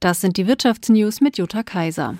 [0.00, 2.14] Das sind die Wirtschaftsnews mit Jutta Kaiser.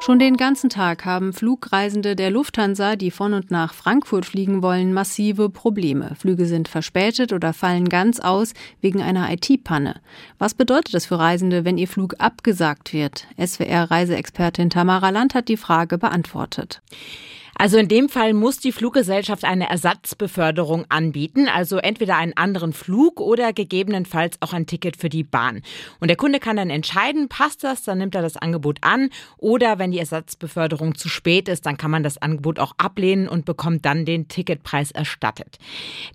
[0.00, 4.92] Schon den ganzen Tag haben Flugreisende der Lufthansa, die von und nach Frankfurt fliegen wollen,
[4.92, 6.16] massive Probleme.
[6.18, 10.00] Flüge sind verspätet oder fallen ganz aus wegen einer IT-Panne.
[10.38, 13.28] Was bedeutet das für Reisende, wenn ihr Flug abgesagt wird?
[13.38, 16.82] SWR-Reiseexpertin Tamara Land hat die Frage beantwortet.
[17.54, 23.20] Also in dem Fall muss die Fluggesellschaft eine Ersatzbeförderung anbieten, also entweder einen anderen Flug
[23.20, 25.62] oder gegebenenfalls auch ein Ticket für die Bahn.
[26.00, 29.78] Und der Kunde kann dann entscheiden, passt das, dann nimmt er das Angebot an oder
[29.78, 33.84] wenn die Ersatzbeförderung zu spät ist, dann kann man das Angebot auch ablehnen und bekommt
[33.84, 35.58] dann den Ticketpreis erstattet.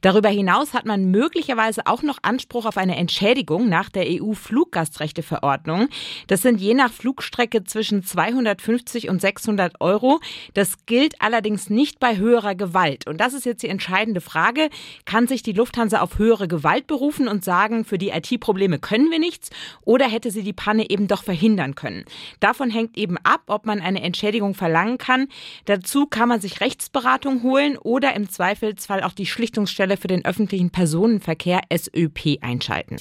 [0.02, 5.90] Darüber hinaus hat man möglicherweise auch noch Anspruch auf eine Entschädigung nach der EU-Fluggastrechteverordnung.
[6.28, 10.20] Das sind je nach Flugstrecke zwischen 250 und 600 Euro.
[10.54, 13.06] Das gilt allerdings nicht bei höherer Gewalt.
[13.06, 14.70] Und das ist jetzt die entscheidende Frage.
[15.04, 19.20] Kann sich die Lufthansa auf höhere Gewalt berufen und sagen, für die IT-Probleme können wir
[19.20, 19.50] nichts?
[19.82, 22.06] Oder hätte sie die Panne eben doch verhindern können?
[22.40, 25.28] Davon hängt eben ab, ob man eine Entschädigung verlangen kann.
[25.66, 30.70] Dazu kann man sich Rechtsberatung holen oder im Zweifelsfall auch die Schlichtungsstelle für den öffentlichen
[30.70, 32.96] Personenverkehr SÖP einschalten.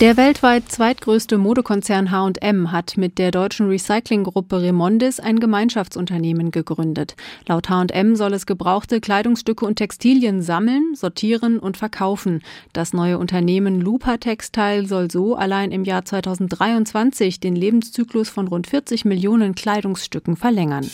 [0.00, 7.14] Der weltweit zweitgrößte Modekonzern H&M hat mit der deutschen Recyclinggruppe Remondis ein Gemeinschaftsunternehmen gegründet.
[7.46, 12.42] Laut H&M soll es gebrauchte Kleidungsstücke und Textilien sammeln, sortieren und verkaufen.
[12.72, 18.66] Das neue Unternehmen Lupa Textile soll so allein im Jahr 2023 den Lebenszyklus von rund
[18.66, 20.90] 40 Millionen Kleidungsstücken verlängern.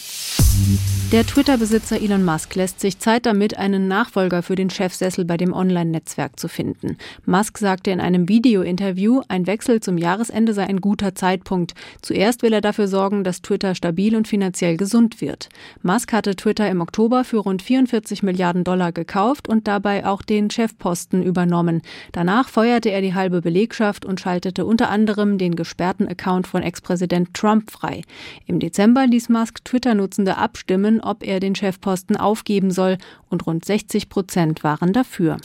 [1.13, 5.53] Der Twitter-Besitzer Elon Musk lässt sich Zeit damit, einen Nachfolger für den Chefsessel bei dem
[5.53, 6.99] Online-Netzwerk zu finden.
[7.27, 11.75] Musk sagte in einem Video-Interview, ein Wechsel zum Jahresende sei ein guter Zeitpunkt.
[12.01, 15.49] Zuerst will er dafür sorgen, dass Twitter stabil und finanziell gesund wird.
[15.83, 20.49] Musk hatte Twitter im Oktober für rund 44 Milliarden Dollar gekauft und dabei auch den
[20.49, 21.83] Chefposten übernommen.
[22.13, 27.35] Danach feuerte er die halbe Belegschaft und schaltete unter anderem den gesperrten Account von Ex-Präsident
[27.35, 28.03] Trump frei.
[28.47, 34.09] Im Dezember ließ Musk Twitter-Nutzende abstimmen, ob er den Chefposten aufgeben soll, und rund 60
[34.09, 35.37] Prozent waren dafür.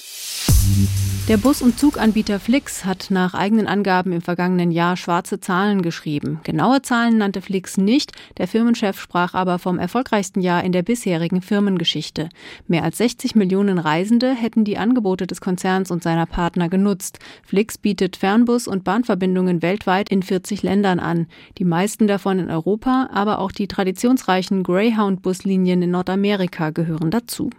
[1.28, 6.40] Der Bus- und Zuganbieter Flix hat nach eigenen Angaben im vergangenen Jahr schwarze Zahlen geschrieben.
[6.44, 11.42] Genaue Zahlen nannte Flix nicht, der Firmenchef sprach aber vom erfolgreichsten Jahr in der bisherigen
[11.42, 12.30] Firmengeschichte.
[12.68, 17.18] Mehr als 60 Millionen Reisende hätten die Angebote des Konzerns und seiner Partner genutzt.
[17.44, 21.26] Flix bietet Fernbus- und Bahnverbindungen weltweit in 40 Ländern an,
[21.58, 27.50] die meisten davon in Europa, aber auch die traditionsreichen Greyhound-Buslinien in Nordamerika gehören dazu.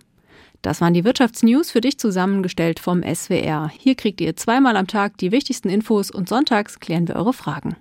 [0.63, 3.71] Das waren die Wirtschaftsnews für dich zusammengestellt vom SWR.
[3.77, 7.75] Hier kriegt ihr zweimal am Tag die wichtigsten Infos und sonntags klären wir eure Fragen.